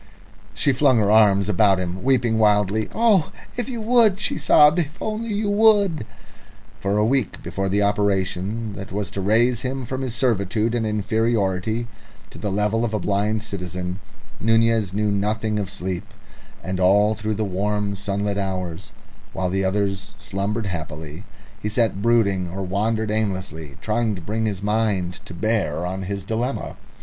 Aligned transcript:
She 0.55 0.73
flung 0.73 0.97
her 0.97 1.11
arms 1.11 1.47
about 1.47 1.79
him, 1.79 2.01
weeping 2.01 2.39
wildly. 2.39 2.89
"Oh, 2.91 3.31
if 3.55 3.69
you 3.69 3.79
would," 3.81 4.17
she 4.17 4.35
sobbed, 4.39 4.79
"if 4.79 4.97
only 4.99 5.29
you 5.31 5.47
would!" 5.51 6.07
For 6.79 6.97
a 6.97 7.05
week 7.05 7.43
before 7.43 7.69
the 7.69 7.83
operation 7.83 8.73
that 8.73 8.91
was 8.91 9.11
to 9.11 9.21
raise 9.21 9.61
him 9.61 9.85
from 9.85 10.01
his 10.01 10.15
servitude 10.15 10.73
and 10.73 10.87
inferiority 10.87 11.85
to 12.31 12.39
the 12.39 12.49
level 12.51 12.83
of 12.83 12.95
a 12.95 12.99
blind 12.99 13.43
citizen, 13.43 13.99
Nunez 14.39 14.91
knew 14.91 15.11
nothing 15.11 15.59
of 15.59 15.69
sleep, 15.69 16.07
and 16.63 16.79
all 16.79 17.13
through 17.13 17.35
the 17.35 17.45
warm 17.45 17.93
sunlit 17.93 18.39
hours, 18.39 18.91
while 19.33 19.51
the 19.51 19.63
others 19.63 20.15
slumbered 20.17 20.65
happily, 20.65 21.25
he 21.61 21.69
sat 21.69 22.01
brooding 22.01 22.49
or 22.49 22.63
wandered 22.63 23.11
aimlessly, 23.11 23.75
trying 23.81 24.15
to 24.15 24.21
bring 24.21 24.47
his 24.47 24.63
mind 24.63 25.19
to 25.25 25.35
bear 25.35 25.85
on 25.85 26.01
his 26.01 26.23
dilemma. 26.23 26.75